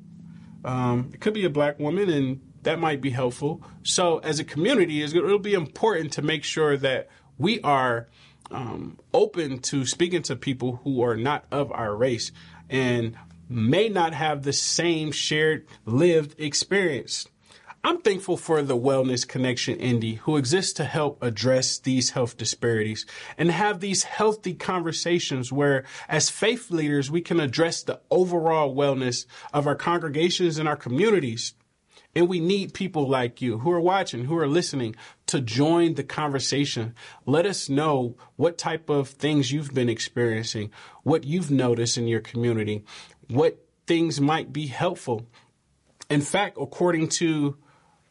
[0.65, 3.63] Um, it could be a black woman, and that might be helpful.
[3.83, 8.09] So, as a community, it'll be important to make sure that we are
[8.51, 12.33] um, open to speaking to people who are not of our race
[12.71, 13.17] and
[13.49, 17.27] may not have the same shared lived experience.
[17.85, 23.07] I'm thankful for the Wellness Connection Indy, who exists to help address these health disparities
[23.39, 29.25] and have these healthy conversations where, as faith leaders, we can address the overall wellness
[29.55, 31.55] of our congregations and our communities.
[32.17, 36.03] And we need people like you who are watching, who are listening to join the
[36.03, 36.95] conversation.
[37.27, 40.71] Let us know what type of things you've been experiencing,
[41.03, 42.85] what you've noticed in your community,
[43.29, 45.27] what things might be helpful.
[46.11, 47.57] In fact, according to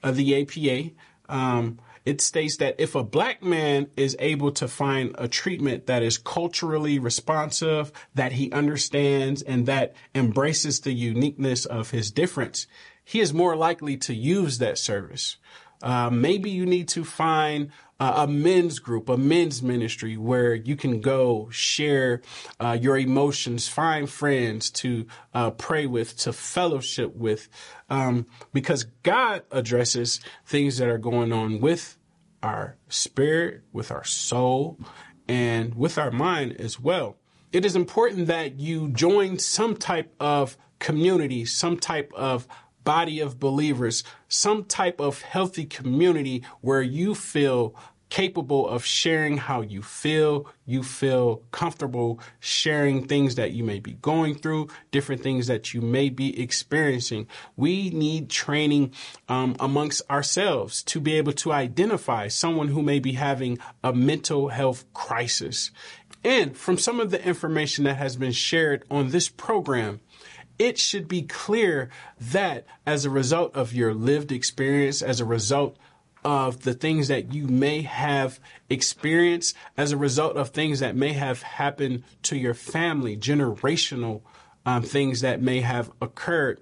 [0.04, 0.92] uh, the APA,
[1.30, 6.04] um, it states that if a black man is able to find a treatment that
[6.04, 12.68] is culturally responsive, that he understands, and that embraces the uniqueness of his difference,
[13.04, 15.38] he is more likely to use that service.
[15.82, 20.76] Uh, maybe you need to find uh, a men's group, a men's ministry where you
[20.76, 22.22] can go share
[22.60, 27.48] uh, your emotions, find friends to uh, pray with, to fellowship with,
[27.90, 31.98] um, because God addresses things that are going on with
[32.44, 34.78] our spirit, with our soul,
[35.28, 37.18] and with our mind as well.
[37.52, 42.48] It is important that you join some type of community, some type of
[42.86, 47.76] body of believers, some type of healthy community where you feel
[48.10, 50.48] capable of sharing how you feel.
[50.66, 55.82] You feel comfortable sharing things that you may be going through, different things that you
[55.82, 57.28] may be experiencing.
[57.56, 58.94] We need training
[59.28, 64.50] um, amongst ourselves to be able to identify someone who may be having a mental
[64.50, 65.72] health crisis.
[66.24, 70.00] And from some of the information that has been shared on this program,
[70.58, 71.90] it should be clear
[72.20, 75.78] that as a result of your lived experience, as a result
[76.24, 81.14] of the things that you may have experienced as a result of things that may
[81.14, 84.22] have happened to your family, generational
[84.66, 86.60] um, things that may have occurred,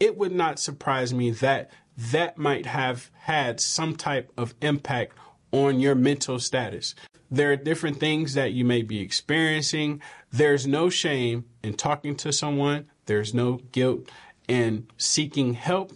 [0.00, 5.16] it would not surprise me that that might have had some type of impact
[5.52, 6.94] on your mental status.
[7.30, 10.00] There are different things that you may be experiencing.
[10.30, 12.90] There's no shame in talking to someone.
[13.06, 14.08] There's no guilt
[14.48, 15.92] in seeking help.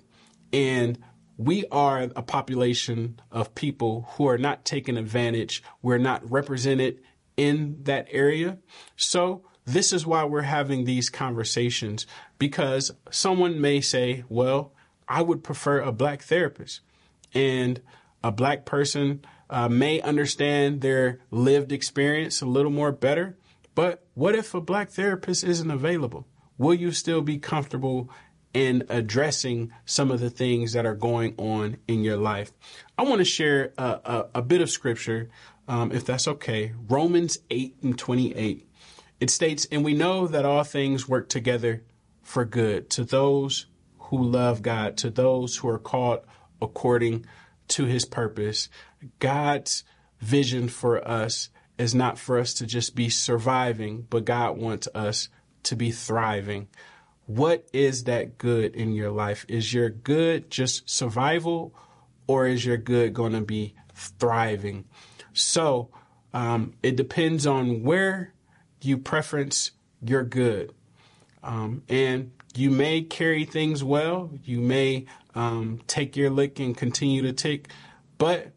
[0.52, 0.98] And
[1.36, 5.62] we are a population of people who are not taken advantage.
[5.82, 7.00] We're not represented
[7.36, 8.58] in that area.
[8.96, 12.06] So this is why we're having these conversations
[12.38, 14.72] because someone may say, well,
[15.08, 16.80] I would prefer a black therapist
[17.34, 17.80] and
[18.22, 23.36] a black person uh, may understand their lived experience a little more better.
[23.74, 26.26] But what if a black therapist isn't available?
[26.58, 28.10] Will you still be comfortable
[28.56, 32.50] in addressing some of the things that are going on in your life.
[32.96, 35.28] I want to share a, a, a bit of scripture,
[35.68, 36.72] um, if that's okay.
[36.88, 38.66] Romans 8 and 28.
[39.20, 41.82] It states, And we know that all things work together
[42.22, 43.66] for good to those
[43.98, 46.20] who love God, to those who are called
[46.62, 47.26] according
[47.68, 48.70] to his purpose.
[49.18, 49.84] God's
[50.18, 55.28] vision for us is not for us to just be surviving, but God wants us
[55.66, 56.68] to be thriving
[57.26, 59.44] what is that good in your life?
[59.48, 61.74] Is your good just survival
[62.26, 64.84] or is your good going to be thriving?
[65.32, 65.90] So
[66.32, 68.32] um, it depends on where
[68.80, 70.72] you preference your good.
[71.42, 77.22] Um, and you may carry things well, you may um, take your lick and continue
[77.22, 77.68] to take,
[78.18, 78.52] but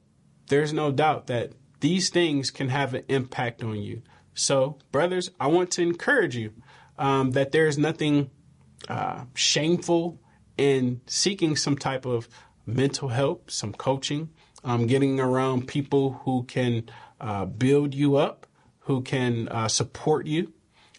[0.47, 4.01] there's no doubt that these things can have an impact on you.
[4.33, 6.53] So, brothers, I want to encourage you
[6.99, 8.29] um, that there's nothing
[8.87, 10.19] uh, shameful
[10.57, 12.27] in seeking some type of
[12.65, 14.29] mental help, some coaching,
[14.63, 16.89] um, getting around people who can
[17.19, 18.45] uh, build you up,
[18.81, 20.53] who can uh, support you.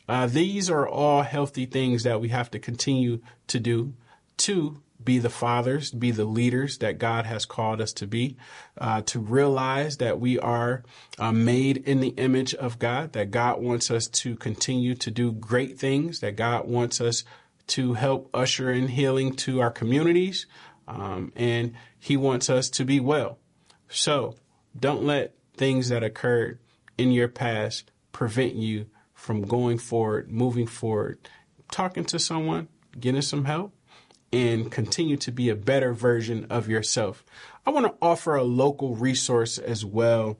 [0.08, 3.94] Uh, these are all healthy things that we have to continue to do
[4.38, 8.36] to be the fathers, be the leaders that God has called us to be,
[8.78, 10.82] uh, to realize that we are
[11.18, 15.32] uh, made in the image of God, that God wants us to continue to do
[15.32, 17.24] great things, that God wants us
[17.68, 20.46] to help usher in healing to our communities.
[20.88, 23.38] Um, and he wants us to be well.
[23.88, 24.34] So
[24.78, 26.58] don't let things that occurred
[26.98, 31.18] in your past prevent you from going forward, moving forward,
[31.70, 33.72] talking to someone, getting some help,
[34.32, 37.24] and continue to be a better version of yourself.
[37.66, 40.38] I want to offer a local resource as well.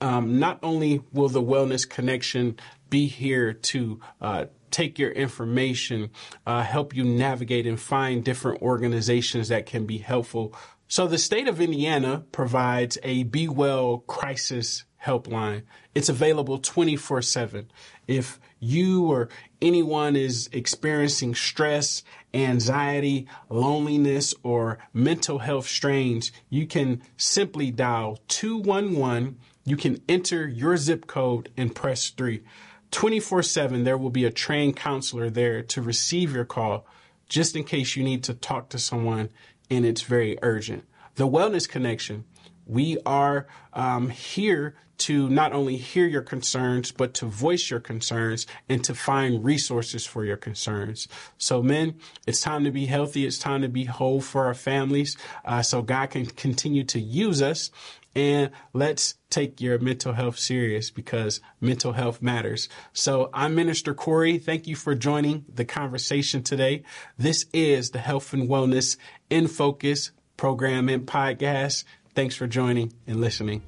[0.00, 2.58] Um, not only will the Wellness Connection
[2.90, 6.10] be here to uh, take your information,
[6.46, 10.54] uh, help you navigate and find different organizations that can be helpful.
[10.86, 15.62] So the state of Indiana provides a Be Well crisis helpline.
[15.94, 17.70] It's available 24 7.
[18.06, 19.28] If you or
[19.60, 22.02] anyone is experiencing stress,
[22.34, 29.38] anxiety, loneliness, or mental health strains, you can simply dial 211.
[29.64, 32.42] You can enter your zip code and press 3.
[32.90, 36.86] 24 7, there will be a trained counselor there to receive your call
[37.28, 39.28] just in case you need to talk to someone
[39.70, 40.84] and it's very urgent.
[41.16, 42.24] The Wellness Connection,
[42.66, 48.46] we are um, here to not only hear your concerns, but to voice your concerns
[48.68, 51.08] and to find resources for your concerns.
[51.38, 51.94] So, men,
[52.26, 53.26] it's time to be healthy.
[53.26, 57.40] It's time to be whole for our families uh, so God can continue to use
[57.42, 57.70] us
[58.18, 62.68] and let's take your mental health serious because mental health matters.
[62.92, 64.38] So I'm Minister Corey.
[64.38, 66.82] Thank you for joining the conversation today.
[67.16, 68.96] This is the Health and Wellness
[69.30, 71.84] in Focus program and podcast.
[72.14, 73.62] Thanks for joining and listening.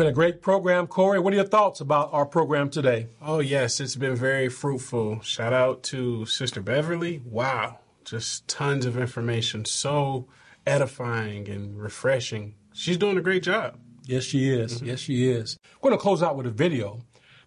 [0.00, 1.20] Been a great program, Corey.
[1.20, 3.08] What are your thoughts about our program today?
[3.20, 5.20] Oh, yes, it's been very fruitful.
[5.20, 7.20] Shout out to Sister Beverly.
[7.22, 9.66] Wow, just tons of information.
[9.66, 10.26] So
[10.66, 12.54] edifying and refreshing.
[12.72, 13.78] She's doing a great job.
[14.06, 14.76] Yes, she is.
[14.76, 14.86] Mm-hmm.
[14.86, 15.58] Yes, she is.
[15.82, 17.02] We're going to close out with a video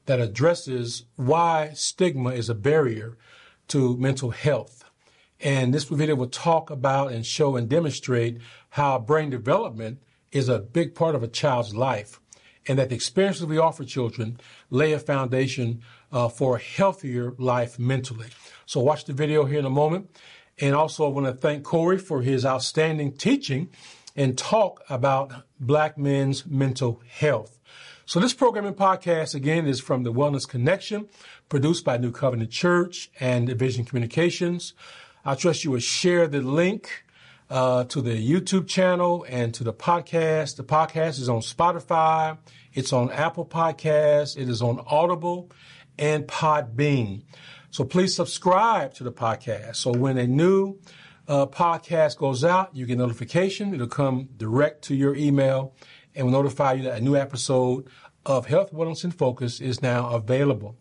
[0.06, 3.18] that addresses why stigma is a barrier
[3.70, 4.84] to mental health.
[5.40, 8.38] And this video will talk about and show and demonstrate
[8.70, 12.20] how brain development is a big part of a child's life
[12.68, 14.40] and that the experiences we offer children
[14.70, 18.28] lay a foundation uh, for a healthier life mentally.
[18.66, 20.10] So watch the video here in a moment.
[20.60, 23.70] And also I want to thank Corey for his outstanding teaching
[24.16, 27.60] and talk about black men's mental health.
[28.06, 31.08] So this program and podcast again is from the Wellness Connection,
[31.50, 34.74] produced by New Covenant Church and Vision Communications.
[35.26, 37.06] I trust you will share the link
[37.54, 40.56] uh, to the YouTube channel and to the podcast.
[40.56, 42.40] The podcast is on Spotify,
[42.74, 45.52] it's on Apple Podcasts, it is on Audible
[46.00, 47.22] and Podbean.
[47.70, 49.76] So please subscribe to the podcast.
[49.76, 50.80] So when a new
[51.28, 53.72] uh, podcast goes out, you get notification.
[53.76, 55.76] It'll come direct to your email
[56.16, 57.88] and will notify you that a new episode
[58.26, 60.76] of Health, Wellness, and Focus is now available.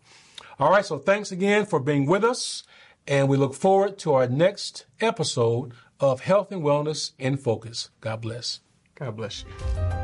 [0.57, 2.63] All right, so thanks again for being with us,
[3.07, 7.89] and we look forward to our next episode of Health and Wellness in Focus.
[8.01, 8.59] God bless.
[8.95, 10.02] God bless you.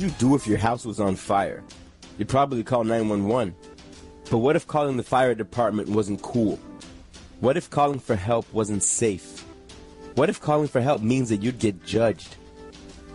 [0.00, 1.62] Would you do if your house was on fire?
[2.16, 3.54] You'd probably call 911.
[4.30, 6.58] But what if calling the fire department wasn't cool?
[7.40, 9.40] What if calling for help wasn't safe?
[10.14, 12.36] What if calling for help means that you'd get judged?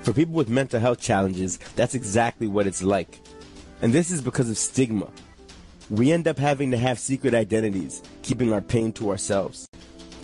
[0.02, 3.20] For people with mental health challenges, that's exactly what it's like.
[3.82, 5.10] And this is because of stigma.
[5.90, 9.68] We end up having to have secret identities, keeping our pain to ourselves.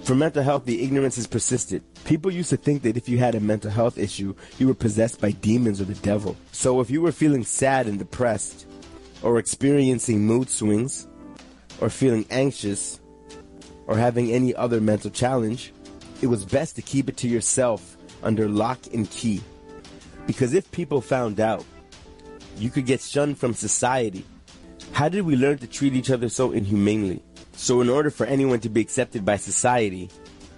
[0.04, 1.84] For mental health, the ignorance is persistent.
[2.06, 5.22] People used to think that if you had a mental health issue, you were possessed
[5.22, 6.36] by demons or the devil.
[6.52, 8.66] So if you were feeling sad and depressed,
[9.22, 11.08] or experiencing mood swings,
[11.80, 13.00] or feeling anxious,
[13.88, 15.74] or having any other mental challenge,
[16.22, 19.42] it was best to keep it to yourself under lock and key.
[20.28, 21.66] Because if people found out,
[22.58, 24.26] you could get shunned from society.
[24.92, 27.24] How did we learn to treat each other so inhumanely?
[27.54, 30.10] So, in order for anyone to be accepted by society,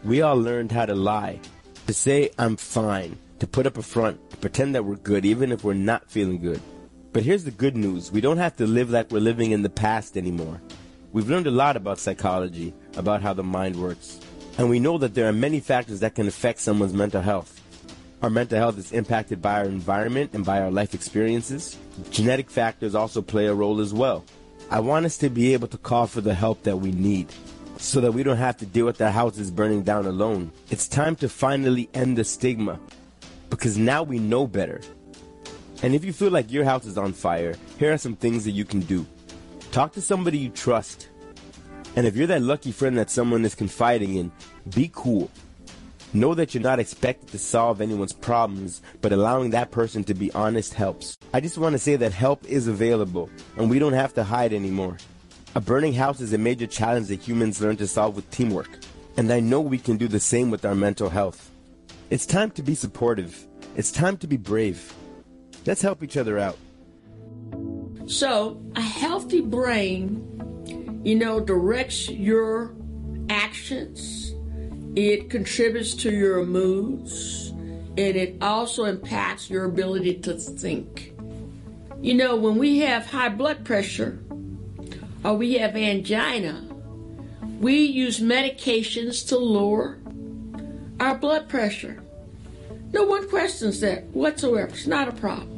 [0.04, 1.40] we all learned how to lie.
[1.88, 3.18] To say, I'm fine.
[3.40, 4.30] To put up a front.
[4.32, 6.62] To pretend that we're good, even if we're not feeling good.
[7.14, 9.70] But here's the good news we don't have to live like we're living in the
[9.70, 10.62] past anymore.
[11.12, 14.20] We've learned a lot about psychology, about how the mind works.
[14.58, 17.62] And we know that there are many factors that can affect someone's mental health.
[18.22, 21.78] Our mental health is impacted by our environment and by our life experiences.
[22.10, 24.26] Genetic factors also play a role as well.
[24.72, 27.28] I want us to be able to call for the help that we need
[27.78, 30.52] so that we don't have to deal with our houses burning down alone.
[30.70, 32.80] It's time to finally end the stigma
[33.50, 34.82] because now we know better.
[35.82, 38.52] And if you feel like your house is on fire, here are some things that
[38.52, 39.06] you can do.
[39.72, 41.10] Talk to somebody you trust.
[41.96, 44.32] And if you're that lucky friend that someone is confiding in,
[44.74, 45.30] be cool.
[46.14, 50.32] Know that you're not expected to solve anyone's problems, but allowing that person to be
[50.34, 51.18] honest helps.
[51.34, 54.54] I just want to say that help is available, and we don't have to hide
[54.54, 54.98] anymore.
[55.56, 58.70] A burning house is a major challenge that humans learn to solve with teamwork,
[59.18, 61.52] and I know we can do the same with our mental health.
[62.10, 63.46] It's time to be supportive.
[63.76, 64.94] It's time to be brave.
[65.66, 66.58] Let's help each other out.
[68.08, 72.74] So, a healthy brain, you know, directs your
[73.30, 74.34] actions
[74.96, 81.16] it contributes to your moods and it also impacts your ability to think.
[82.00, 84.24] You know, when we have high blood pressure
[85.24, 86.64] or we have angina,
[87.60, 90.00] we use medications to lower
[91.00, 92.02] our blood pressure.
[92.92, 94.68] No one questions that whatsoever.
[94.68, 95.50] It's not a problem.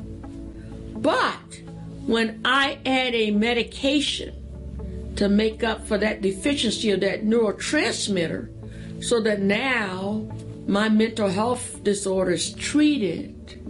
[0.98, 1.62] But
[2.06, 9.20] when I add a medication to make up for that deficiency of that neurotransmitter, so
[9.22, 10.28] that now
[10.68, 13.62] my mental health disorder is treated,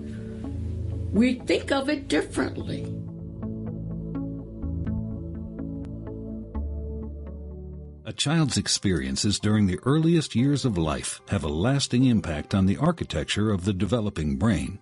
[1.13, 2.85] we think of it differently.
[8.07, 12.77] A child's experiences during the earliest years of life have a lasting impact on the
[12.77, 14.77] architecture of the developing brain.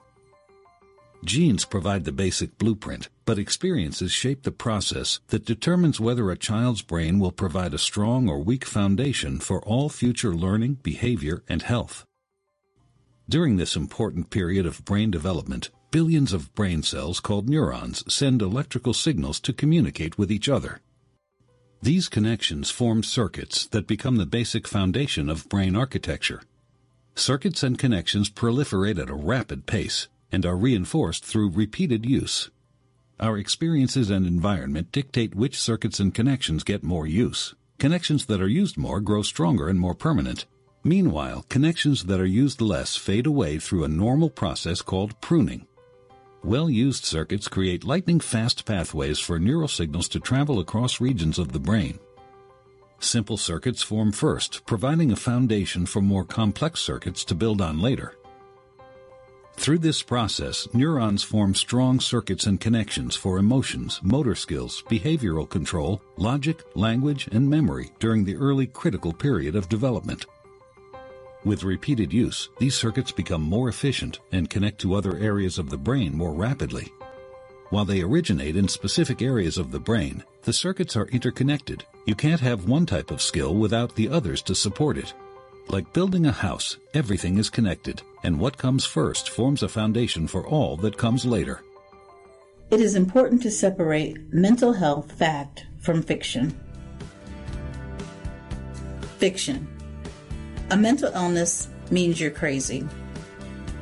[1.24, 6.82] Genes provide the basic blueprint, but experiences shape the process that determines whether a child's
[6.82, 12.06] brain will provide a strong or weak foundation for all future learning, behavior, and health.
[13.30, 18.94] During this important period of brain development, billions of brain cells called neurons send electrical
[18.94, 20.82] signals to communicate with each other.
[21.84, 26.42] These connections form circuits that become the basic foundation of brain architecture.
[27.14, 32.50] Circuits and connections proliferate at a rapid pace and are reinforced through repeated use.
[33.20, 37.54] Our experiences and environment dictate which circuits and connections get more use.
[37.80, 40.46] Connections that are used more grow stronger and more permanent.
[40.86, 45.68] Meanwhile, connections that are used less fade away through a normal process called pruning.
[46.46, 52.00] Well-used circuits create lightning-fast pathways for neural signals to travel across regions of the brain.
[53.00, 58.16] Simple circuits form first, providing a foundation for more complex circuits to build on later.
[59.56, 66.02] Through this process, neurons form strong circuits and connections for emotions, motor skills, behavioral control,
[66.18, 70.26] logic, language, and memory during the early critical period of development.
[71.46, 75.78] With repeated use, these circuits become more efficient and connect to other areas of the
[75.78, 76.92] brain more rapidly.
[77.70, 81.84] While they originate in specific areas of the brain, the circuits are interconnected.
[82.06, 85.14] You can't have one type of skill without the others to support it.
[85.68, 90.48] Like building a house, everything is connected, and what comes first forms a foundation for
[90.48, 91.62] all that comes later.
[92.70, 96.58] It is important to separate mental health fact from fiction.
[99.18, 99.73] Fiction.
[100.70, 102.88] A mental illness means you're crazy.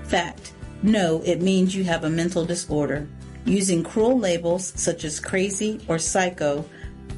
[0.03, 0.53] Fact.
[0.83, 3.07] No, it means you have a mental disorder.
[3.45, 6.65] Using cruel labels such as crazy or psycho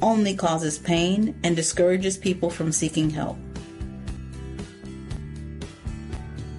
[0.02, 3.36] only causes pain and discourages people from seeking help.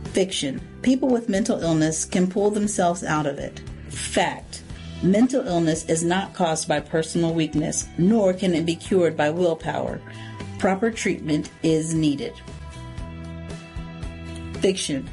[0.05, 0.61] Fiction.
[0.81, 3.61] People with mental illness can pull themselves out of it.
[3.89, 4.63] Fact.
[5.03, 9.99] Mental illness is not caused by personal weakness, nor can it be cured by willpower.
[10.57, 12.33] Proper treatment is needed.
[14.65, 15.07] Fiction.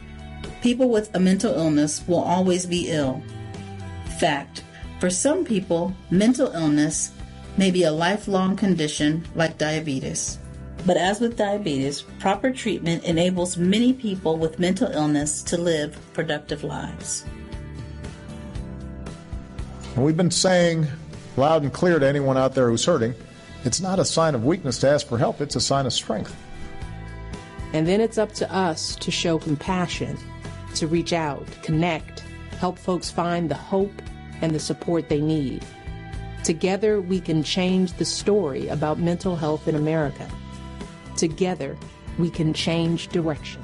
[0.63, 3.23] People with a mental illness will always be ill.
[4.19, 4.65] Fact.
[4.99, 7.13] For some people, mental illness
[7.59, 10.39] may be a lifelong condition like diabetes.
[10.87, 16.65] But as with diabetes, proper treatment enables many people with mental illness to live productive
[16.65, 17.27] lives.
[19.99, 20.87] We've been saying
[21.37, 23.13] loud and clear to anyone out there who's hurting
[23.67, 26.35] it's not a sign of weakness to ask for help, it's a sign of strength.
[27.73, 30.19] And then it's up to us to show compassion,
[30.75, 32.21] to reach out, connect,
[32.59, 34.03] help folks find the hope
[34.43, 35.65] and the support they need.
[36.45, 40.29] Together, we can change the story about mental health in America.
[41.17, 41.77] Together,
[42.19, 43.63] we can change direction.